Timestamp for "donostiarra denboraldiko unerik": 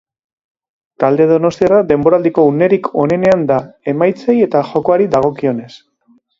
1.31-2.91